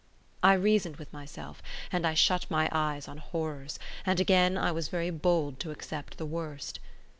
[0.41, 4.87] I reasoned with myself; and I shut my eyes on horrors, and again I was
[4.87, 6.79] very bold to accept the worst.